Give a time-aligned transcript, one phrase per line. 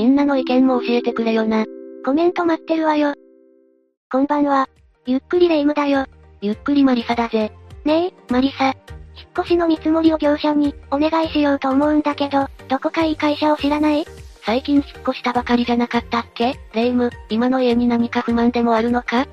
[0.00, 1.66] みんなの意見も教えてくれよな。
[2.06, 3.12] コメント待ってるわよ。
[4.10, 4.66] こんばんは。
[5.04, 6.06] ゆっくりレ夢ムだよ。
[6.40, 7.52] ゆっくりマリサだぜ。
[7.84, 8.68] ねえ、マリサ。
[8.68, 8.76] 引っ
[9.40, 14.06] 越しの見積もりを業者に、お願いしようと思うんだけど、どこかいい会社を知らない？
[14.42, 16.58] 最近引っ越したばかりじゃなかったっけ？
[16.72, 19.18] レ夢ム、今の家に何か不満でもあるのか？
[19.18, 19.26] 引っ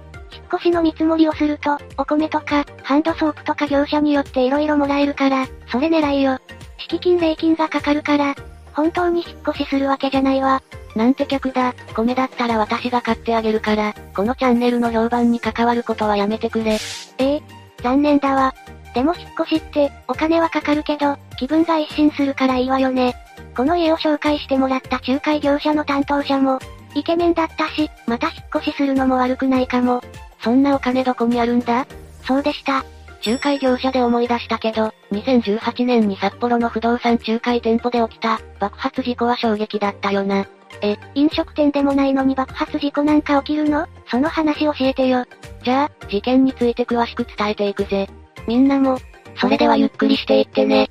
[0.55, 6.37] 越しの見積もりをすると、お米とか、ハンドソープとか業者によって色々もらえるから、それ狙いよ。
[6.77, 8.35] 敷金礼金がかかるから、
[8.77, 10.61] 本当に引っ越しするわけじゃないわ。
[10.95, 16.77] なんて客だ、米だったら私が買ってあげるから、このチャンネルの評判に関わることはやめてくれ。
[17.17, 17.41] ええ
[17.81, 18.53] 残念だわ。
[18.93, 23.15] でも引っ越しって、お金はかかるけど、気分が一新するからいいわよね。
[23.55, 26.59] この家を紹介してもらった仲介業者の担当者も、
[26.93, 30.03] イケメンだったし、また引っ越しするのも悪くないかも。
[30.43, 31.87] そんなお金どこにあるんだ？
[32.27, 32.85] そうでした。
[33.25, 40.45] 仲介業者で思い出したけど、2018年に札幌の不動産仲介店舗で起きた、爆発事故は衝撃だったよな。
[40.81, 43.87] え、飲食店でもないのに爆発事故なんか起きるの？
[44.09, 45.25] その話教えてよ。
[45.63, 48.07] じゃあ、事件について詳しく伝えていくぜ。
[48.47, 48.99] みんなも、
[49.39, 50.89] それではゆっくりしていってね。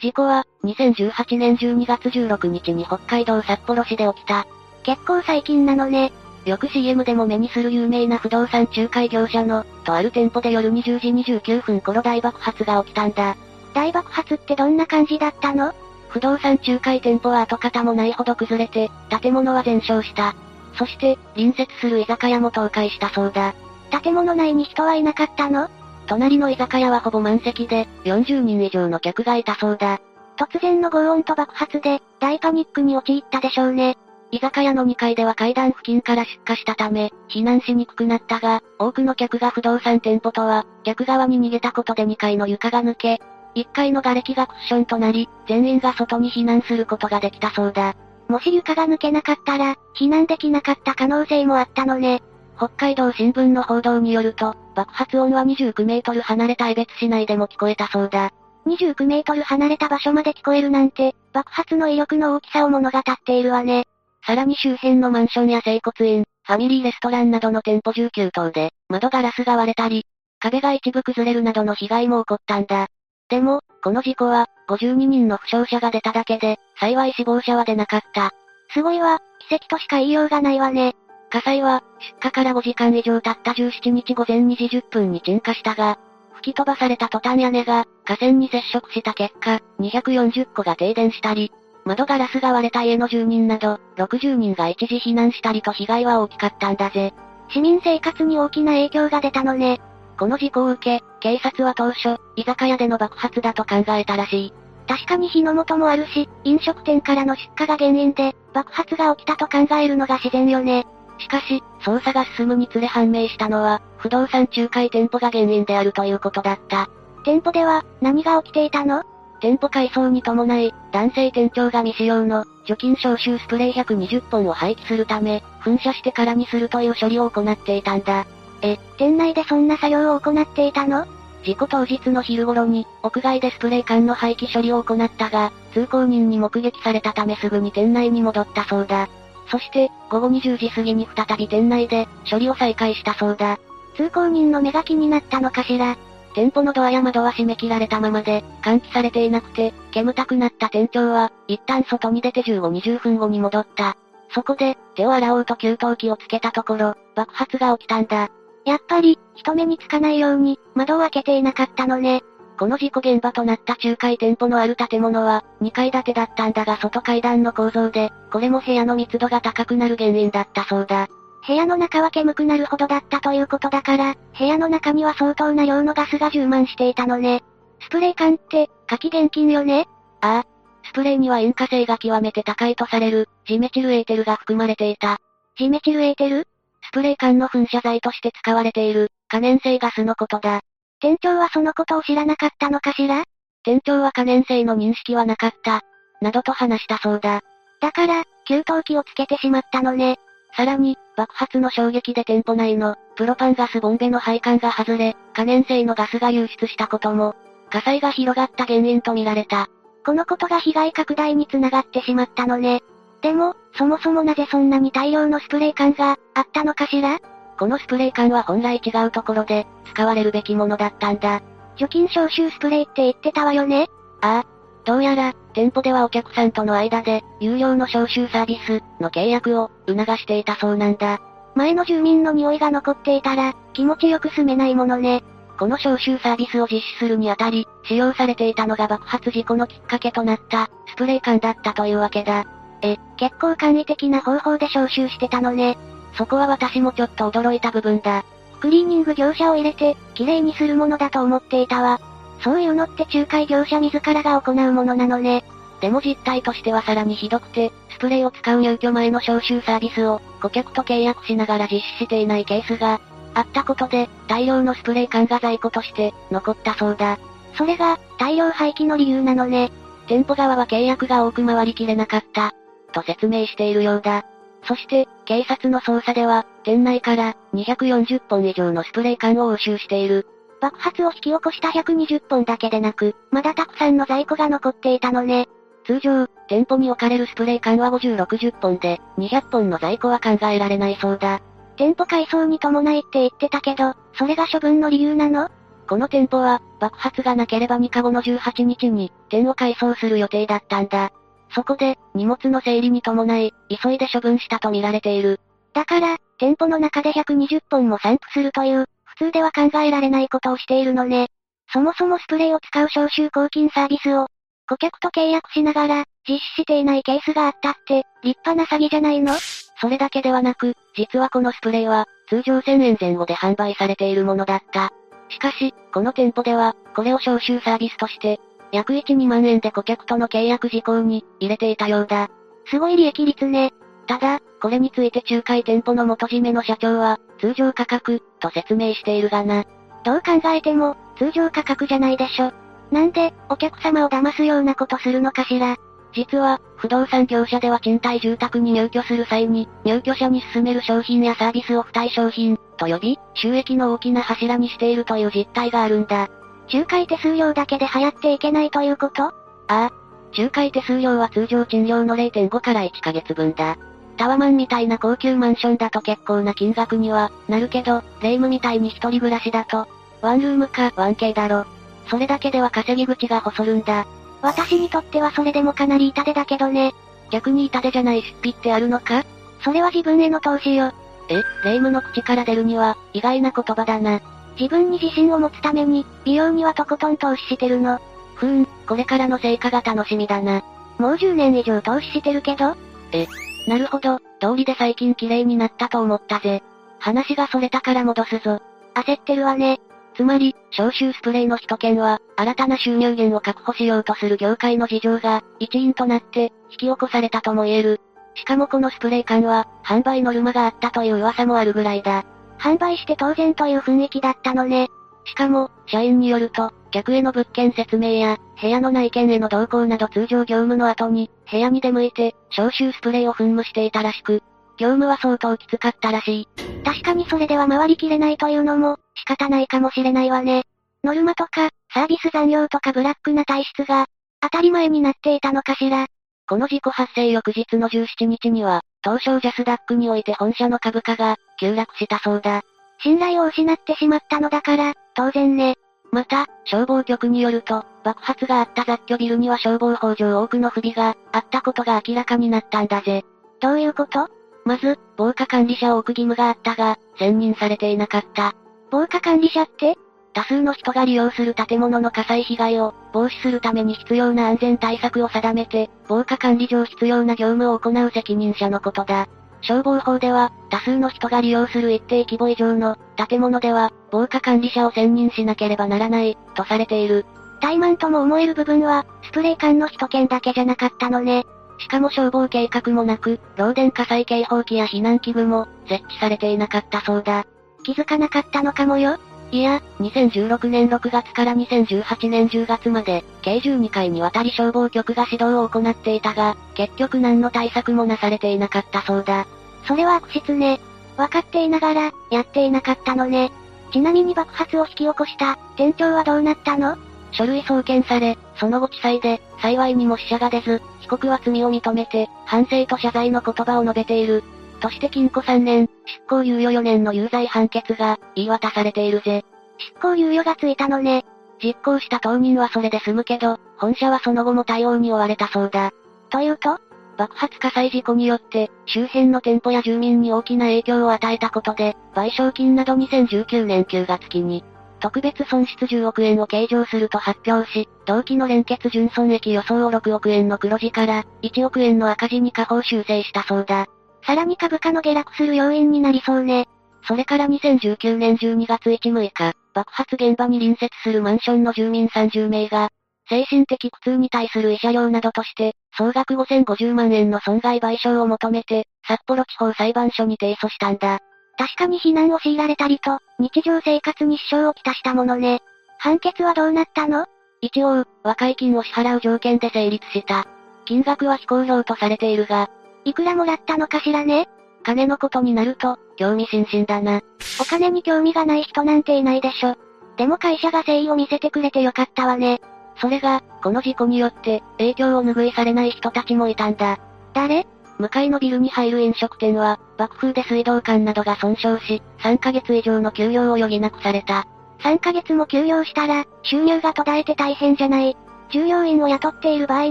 [0.00, 4.46] 事故は、2018年12月16日に北海道札幌市で起きた。
[4.82, 6.12] 結構最近なのね。
[6.44, 13.36] よく CM でも目にする有名な不動産仲介業者の、とある店舗で夜20時29分頃大爆発が起きたんだ。
[13.72, 15.72] 大爆発ってどんな感じだったの？
[16.08, 20.36] 不動産仲介店舗は跡形もないほど崩れて、建物は全焼した。
[20.74, 23.54] そして、隣接する居酒屋も倒壊したそうだ。
[24.02, 25.68] 建物内に人はいなかったの？
[26.06, 30.00] 隣の居酒屋はほぼ満席で、40人以上の客がいたそうだ。
[30.36, 33.96] 突然の轟音と爆発で、大パニックに陥ったでしょうね。
[34.34, 43.20] 居酒屋の2階では階段付近から出火したため、避難しにくくなったが、多くの客が不動産店舗とは、逆側に逃げたことで2階の床が抜け、
[43.54, 47.94] 1階の瓦礫がクッションとなり、全員が外に避難することができたそうだ。
[48.26, 52.20] もし床が抜けなかったら、避難できなかった可能性もあったのね。
[52.56, 58.32] 北海道新聞の報道によると、爆発音は29メートル離れた江別市内でも聞こえたそうだ。
[58.66, 63.86] 29メートル離れた場所まで聞こえるなんて、爆発の威力の大きさを物語っているわね。
[64.26, 70.06] さらに周辺のマンションや整骨院、ファミリーレストランなどの店舗19棟で、窓ガラスが割れたり、
[70.40, 72.88] 壁が一部崩れるなどの被害も起こったんだ。
[73.28, 78.32] でも、この事故は、52人の負傷者が出ただけで、幸い死亡者は出なかった。
[78.72, 79.18] すごいわ、
[79.48, 80.94] 奇跡としか言いようがないわね。
[81.30, 85.98] 火災は、出火から5時間以上経った17日午前2時10分に鎮火したが、
[86.34, 91.52] 吹き飛ばされたトタン屋根が、架線に接触した結果、240戸が停電したり、
[91.84, 97.12] 窓ガラスが割れた家の住人など、60人が一時避難したりと被害は大きかったんだぜ。
[97.50, 99.80] 市民生活に大きな影響が出たのね。
[100.18, 104.52] この事故を受け、警察は当初、居酒屋での爆発だと考えたらしい。
[104.86, 110.86] 確かに火の元もあるし、飲食店からの出火が原因で、爆発が起きたと考えるのが自然よね。
[111.18, 116.88] しかし、捜査が進むにつれ判明したのは、不動産仲介店舗が原因であるということだった。
[117.24, 119.02] 店舗では、何が起きていたの？
[119.44, 128.24] 店舗改装に伴い、男性店長が未使用の除菌消臭スプレー120本を廃棄するため、噴射して空にするという処理を行っていたんだ。
[128.62, 131.06] え、店内でそんな作業を行っていたの？
[131.44, 139.10] 事故当日の昼頃に、屋外でスプレー缶の廃棄処理を行ったが、通行人に目撃されたためすぐに店内に戻ったそうだ。
[139.50, 143.58] そして、午後20時過ぎに再び店内で、処理を再開したそうだ。
[143.98, 145.98] 通行人の目が気になったのかしら？
[146.34, 153.96] 店舗のドアや窓は閉め切られたままで、換気されていなくて、煙たくなった店長は、一旦外に出て15、20分後に戻った。
[154.30, 158.30] そこで、手を洗おうと給湯器をつけたところ、爆発が起きたんだ。
[158.64, 162.22] やっぱり、人目につかないように、窓を開けていなかったのね。
[162.58, 171.08] この事故現場となった仲介店舗のある建物は、2階建てだったんだが外階段の構造で、これも部屋の密度が高くなる原因だったそうだ。
[171.46, 177.42] 部屋の中は煙くなるほどだったということだから、部屋の中には相当な量のガスが充満していたのね。
[177.80, 179.86] スプレー缶って、火気厳禁よね？
[180.22, 180.46] ああ。
[180.86, 185.18] スプレーには塩化性が極めて高いとされる、ジメチルエーテルが含まれていた。
[185.58, 186.46] ジメチルエーテル？
[186.82, 190.60] スプレー缶の噴射剤として使われている、可燃性ガスのことだ。
[191.00, 193.24] 店長はそのことを知らなかったのかしら？
[193.64, 195.82] 店長は可燃性の認識はなかった。
[196.20, 197.42] などと話したそうだ。
[197.80, 200.16] だから、給湯器をつけてしまったのね。
[200.56, 207.34] さらに、爆発の衝撃で店舗内の、プロパンガスボンベの配管が外れ、可燃性のガスが流出したことも、
[207.70, 209.68] 火災が広がった原因とみられた。
[210.04, 212.82] このことが被害拡大につながってしまったのね。
[213.20, 217.18] でも、そもそもなぜそんなに大量のスプレー缶が、あったのかしら？
[217.58, 221.40] このスプレー缶は本来違うところで、使われるべきものだったんだ。
[221.76, 223.86] 除菌消臭スプレーって言ってたわよね？
[224.20, 224.46] ああ。
[224.84, 231.20] どうやら、店舗ではお客さんとの間で、有料の招集サービスの契約を促していたそうなんだ。
[231.54, 235.22] 前の住民の匂いが残っていたら、気持ちよく住めないものね。
[235.56, 242.44] この招集サービスを実施するにあたり、使用されていたのが爆発事故のきっかけとなった、スプレー缶だったというわけだ。
[242.82, 245.78] え、結構簡易的な方法で招集してたのね。
[246.18, 248.24] そこは私もちょっと驚いた部分だ。
[248.60, 252.00] クリーニング業者を入れて、綺麗にするものだと思っていたわ。
[252.40, 255.44] そういうのって仲介業者自らが行うものなのね。
[255.80, 263.00] でも実態としてはさらにひどくて、スプレーを使う入居前の招集サービスを、顧客と契約しながら実施していないケースが、
[263.34, 267.18] あったことで、大量のスプレー缶が在庫として、残ったそうだ。
[267.54, 269.70] それが、大量廃棄の理由なのね。
[270.06, 272.52] 店舗側は契約が多く回りきれなかった。
[272.92, 274.24] と説明しているようだ。
[274.66, 280.26] そして、警察の捜査では、店内から240本以上のスプレー缶を押収している。
[280.64, 285.46] 爆発を引き起こした120本だけでなく、まだたくさんの在庫が残っていたのね。
[285.84, 291.42] 通常、店舗に置かれるスプレー缶は50、60本で、200本の在庫は考えられないそうだ。
[291.76, 295.50] 店舗改装に伴いって言ってたけど、それが処分の理由なの？
[295.86, 301.12] この店舗は、爆発がなければ3日後の18日に、店を改装する予定だったんだ。
[301.50, 303.52] そこで、荷物の整理に伴い、
[303.82, 305.40] 急いで処分したと見られている。
[305.74, 311.28] だから、店舗の中で120本も散布するという、普通では考えられないことをしているのね。
[311.72, 314.26] そもそもスプレーを使う招集抗菌サービスを、
[314.68, 319.34] 顧客と契約しながら、実施していないケースがあったって、立派な詐欺じゃないの？
[319.80, 324.90] それだけではなく、実はこのスプレーは、通常1000円前後で販売されているものだった。
[325.28, 328.40] しかし、この店舗では、これを招集サービスとして、
[328.72, 332.28] 約1、2万円で顧客との契約事項に、入れていたようだ。
[332.66, 333.72] すごい利益率ね。
[334.06, 339.64] ただ、これについて仲介店舗の元締めの社長は、通常価格、と説明しているがな。
[340.02, 342.52] どう考えても、通常価格じゃないでしょ。
[342.90, 345.76] なんで、お客様を騙すようなことするのかしら。
[346.14, 356.28] 実は、不動産業者では賃貸住宅に入居する際に、入居者に勧める商品やサービスを付帯商品、と呼び、収益の大きな柱にしているという実態があるんだ。
[356.72, 359.24] 仲介手数料だけで流行っていけないということ？
[359.24, 359.32] あ
[359.68, 359.90] あ。
[360.36, 363.76] 仲介手数料は通常賃料の0.5から1ヶ月分だ。
[364.16, 369.86] タワマンみたいな高級マンションだと結構な金額には、なるけど、霊夢みたいに一人暮らしだと、
[370.22, 371.66] ワンルームか 1K だろ。
[372.08, 374.06] それだけでは稼ぎ口が細るんだ。
[374.42, 376.92] 私にとってはそれでもかなり痛手だけどね。
[377.30, 379.24] 逆に痛手じゃない出費ってあるのか？
[379.62, 380.92] それは自分への投資よ。
[381.30, 384.20] え、霊夢の口から出るには、意外な言葉だな。
[384.60, 387.98] 自分に自信を持つために、美容にはとことん投資してるの。
[388.34, 390.62] ふーん、これからの成果が楽しみだな。
[390.98, 392.76] もう10年以上投資してるけど
[393.12, 393.26] え、
[393.66, 396.62] なるほど、通りで最近綺麗になったと思ったぜ。
[396.98, 398.60] 話がそれたから戻すぞ。
[398.94, 399.80] 焦ってるわね。
[400.14, 408.00] つまり、消臭スプレーの首都圏は、新たな収入源を確保しようとする業界の事情が、一因となって、引き起こされたとも言える。
[408.34, 412.24] しかもこのスプレー缶は、販売ノルマがあったという噂もあるぐらいだ。
[412.58, 414.88] 販売して当然という雰囲気だったのね。
[415.24, 424.42] しかも、社員によると、客への物件説明や、部屋の内見への同行など通常業務の後に、部屋に出向いて、消臭スプレーを噴霧していたらしく、
[424.76, 426.48] 業務は相当きつかったらしい。
[426.84, 430.64] 確かにそれでは回りきれないというのも、仕方ないかもしれないわね。
[431.02, 434.06] ノルマとか、サービス残業とかブラックな体質が、
[434.40, 436.06] 当たり前になっていたのかしら。
[436.46, 442.62] この事故発生翌日の17日には、東証ジャスダックにおいて本社の株価が、急落したそうだ。
[443.02, 445.76] 信頼を失ってしまったのだから、当然ね。
[446.12, 453.24] また、消防局によると、爆発があった雑居ビルには消防法上多くの不備があったことが明らかになったんだぜ。
[453.60, 454.28] どういうこと？
[454.64, 458.54] まず、防火管理者を置く義務があったが、選任されていなかった。
[458.90, 459.96] 防火管理者って？
[460.32, 469.28] 多数の人が利用する建物の火災被害を防止するために必要な安全対策を定めて、防火管理上必要な業務を行う責任者のことだ。
[469.64, 472.96] 消防法では、多数の人が利用する一定規模以上の
[473.28, 477.26] 建物では、防火管理者を選任しなければならない、とされている。
[477.60, 481.44] 怠慢とも思える部分は、スプレー缶の首都圏だけじゃなかったのね。
[481.78, 487.44] しかも消防計画もなく、漏電火災警報器や避難器具も設置されていなかったそうだ。
[487.84, 489.18] 気づかなかったのかもよ。
[489.54, 499.46] いや、2016年6月から2018年10月まで、計12回にわたり消防局が指導を行っていたが、結局何の対策もなされていなかったそうだ。
[499.86, 500.80] それは悪質ね。
[501.16, 503.52] わかっていながら、やっていなかったのね。
[503.92, 506.98] ちなみに爆発を引き起こした、店長はどうなったの？
[507.30, 514.42] 書類送検され、その後地裁で、幸いにも死者が出ず、被告は罪を認めて、反省と謝罪の言葉を述べている。
[514.80, 519.44] として禁錮3年、執行猶予4年の有罪判決が、言い渡されているぜ。
[519.78, 521.24] 執行猶予がついたのね。
[521.62, 525.92] 実行した当人はそれで済むけど、本社はその後も対応に追われたそうだ。
[526.30, 526.78] というと
[527.16, 534.64] 爆発火災事故によって、周辺の店舗や住民に大きな影響を与えたことで、賠償金など2019年9月期に、
[535.00, 543.86] 特別損失10億円を計上すると発表し、同期の連結純損益予想を6億円の黒字から、1億円の赤字に下方修正したそうだ。
[544.26, 546.66] さらに株価の下落する要因になりそうね。
[547.06, 552.88] それから2019年12月1、6日、爆発現場に隣接するマンションの住民30名が、
[553.28, 561.20] 精神的苦痛に対する慰謝料などとして、総額5050万円の損害賠償を求めて、札幌地方裁判所に提訴したんだ。
[561.56, 565.60] 確かに避難を強いられたりと、日常生活に支障をきたしたものね。
[565.98, 567.26] 判決はどうなったの？
[567.60, 570.46] 一応、和解金を支払う条件で成立した。
[570.84, 572.68] 金額は非公表とされているが、
[573.04, 574.48] いくらもらったのかしらね？
[574.82, 577.22] 金のことになると、興味津々だな。
[577.60, 579.76] お金に興味がない人なんていないでしょ。
[580.16, 582.60] でも会社が誠意を見せてくれてよかったわね。
[583.00, 586.98] それが、この事故によって、影響を拭いされない人たちもいたんだ。
[587.32, 587.66] 誰？
[587.98, 594.46] 向かいのビルに入る飲食店は、爆風で水道管などが損傷し、3ヶ月以上の休業を余儀なくされた。
[594.80, 598.16] 3ヶ月も休業したら、収入が途絶えて大変じゃない。
[598.54, 599.90] 従業員を雇っている場合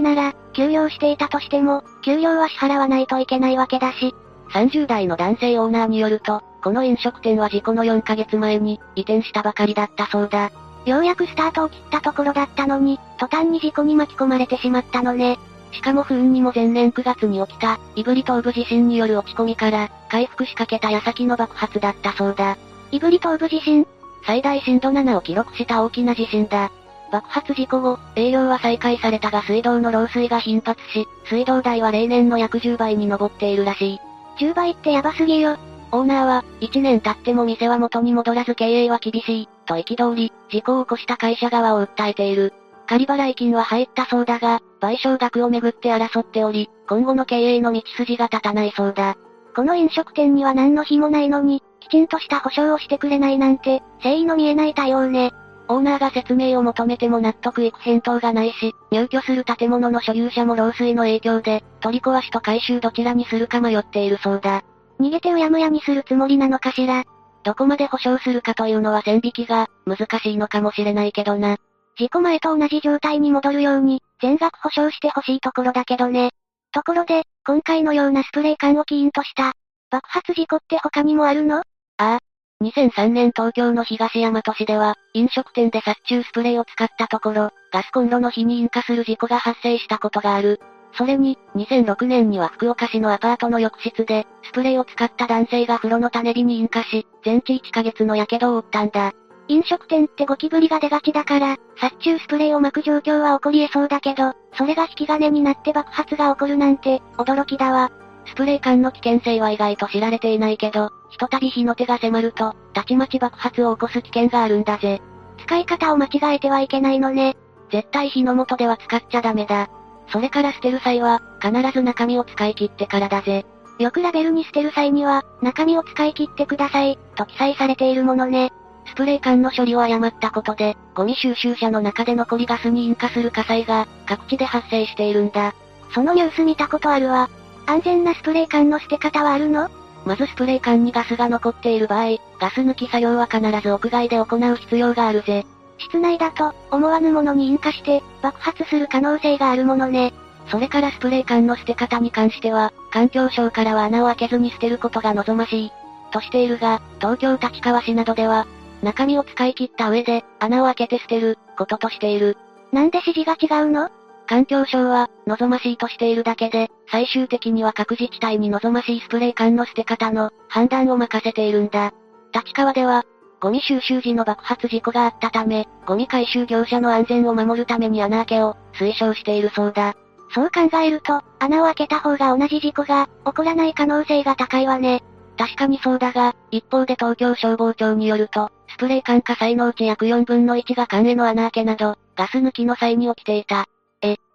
[0.00, 4.14] なら、休業していたとしても、休業は支払わないといけないわけだし。
[4.54, 10.50] 30代の男性オーナーによると、この飲食店は事故の4ヶ月前に、移転したばかりだったそうだ。
[10.86, 15.38] ようやくスタートを切ったところだったのに、途端に事故に巻き込まれてしまったのね。
[15.72, 22.56] しかも不運にも前年9月に起きた、胆振東部地震による落ち込みから、回復しかけた矢先の爆発だったそうだ。
[22.90, 23.86] 胆振東部地震
[24.26, 26.70] 最大震度7を記録した大きな地震だ。
[27.14, 34.00] 爆発事故後、営業は再開されたが水道の漏水が頻発し、水道代は例年の約10倍に上っているらしい。
[34.40, 35.56] 10倍ってヤバすぎよ。
[35.92, 42.52] オーナーは、1年経っても店は元に戻らず経営は厳しい、と憤り、事故を起こした会社側を訴えている。
[42.88, 49.14] 仮払い金は入ったそうだが、賠償額をめぐって争っており、今後の経営の道筋が立たないそうだ。
[49.54, 55.30] この飲食店には何の日もないのに、きちんとした保証をしてくれないなんて、誠意の見えない対応ね。
[55.68, 64.62] オーナーが説明を求めても納得いく返答がないし、入居する建物の所有者も漏水の影響で、取り壊しと回収どちらにするか迷っているそうだ。
[65.00, 67.04] 逃げてうやむやにするつもりなのかしら。
[67.42, 71.56] どこまで保証するかというのは線引きが、難しいのかもしれないけどな。
[71.96, 76.30] 事故前と同じ状態に戻るように、全額保証してほしいところだけどね。
[76.72, 79.52] ところで、今回のようなスプレー缶を起因とした、
[79.90, 81.58] 爆発事故って他にもあるの？
[81.58, 81.62] あ
[81.98, 82.18] あ、
[82.64, 90.60] 2003年東京の東大和市では、飲食店で殺虫スプレーを使ったところ、ガスコンロの火に引火する事故が発生したことがある。
[90.96, 99.12] それに、2006年には福岡市のアパートの浴室で、スプレーを使った男性が風呂の種火に引火し、全治1ヶ月の火傷を負ったんだ。
[99.48, 107.90] 飲食店ってゴキブリが出がちだから、殺虫スプレーを巻く状況は起こり得そうだけど、それが引き金になって爆発が起こるなんて、驚きだわ。
[108.26, 115.00] スプレー缶の危険性は意外と知られていないけど、ひとたび火の手が迫ると、たちまち爆発を起こす危険があるんだぜ。
[115.44, 117.36] 使い方を間違えてはいけないのね。
[117.70, 119.70] 絶対火の元では使っちゃダメだ。
[120.08, 123.46] それから捨てる際は、必ず中身を使い切ってからだぜ。
[123.78, 128.52] よくラベルに捨てる際には、中身を使い切ってください、と記載されているものね。
[128.86, 135.54] スプレー缶の処理を誤ったことで、ゴミ収集車の中で残りガスに引火する火災が、各地で発生しているんだ。
[135.94, 137.30] そのニュース見たことあるわ。
[137.66, 139.70] 安全なスプレー缶の捨て方はあるの？
[140.04, 145.46] まずスプレー缶にガスが残っている場合、ガス抜き作業は必ず屋外で行う必要があるぜ。
[145.78, 150.12] 室内だと、思わぬものに引火して、爆発する可能性があるものね。
[150.48, 155.72] それからスプレー缶の捨て方に関しては、環境省からは穴を開けずに捨てることが望ましい。
[156.12, 158.46] としているが、東京立川市などでは、
[158.82, 162.36] 中身を使い切った上で、穴を開けて捨てる、こととしている。
[162.72, 163.90] なんで指示が違うの？
[164.26, 171.92] 環境省は、望ましいとしているだけで、最終的には各自治体に望ましいスプレー缶の捨て方の判断を任せているんだ。
[172.32, 173.04] 立川では、
[173.40, 179.94] ゴミ収集時の爆発事故があったため、ゴミ回収業者の安全を守るために穴開けを推奨しているそうだ。
[180.34, 185.02] そう考えると、穴を開けた方が同じ事故が起こらない可能性が高いわね。
[185.36, 193.66] 確かにそうだが、一方で東京消防庁によると、スプレー缶火災のうち約4分の1が缶への穴開けなど、ガス抜きの際に起きていた。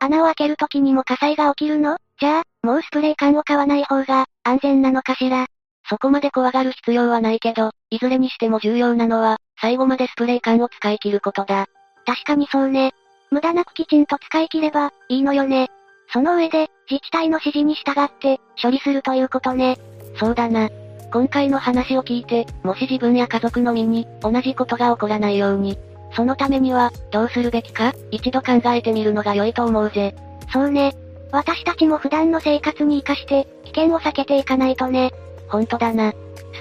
[0.02, 1.98] え、穴を開ける時にも火災が起きるの？
[2.20, 5.48] じゃあ、もうスプレー缶を買わない方が、安全なのかしら？
[5.90, 11.68] そこまで怖がる必要はないけど、いずれにしても重要なのは、最後までスプレー缶を使い切ることだ。
[12.06, 12.94] 確かにそうね。
[13.32, 15.70] 無駄なくきちんと使い切れば、いいのよね。
[16.12, 19.78] その上で、自治体の指示に従って、処理するということね。
[20.20, 20.70] そうだな。
[21.12, 25.78] 今回の話を聞いて、もし自分や家族の身に、同じことが起こらないように、
[26.12, 30.16] そのためには、どうするべきか、一度考えてみるのが良いと思うぜ。
[30.52, 30.96] そうね。
[31.32, 35.12] 私たちも普段の生活に活かして、危険を避けていかないとね。
[35.48, 36.14] ほんとだな。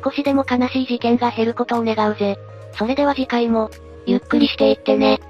[0.05, 2.39] 少しでも悲しい事件が減ることを願うぜ。
[2.73, 3.71] それでは次回も、
[4.07, 5.21] ゆっくりしていってね。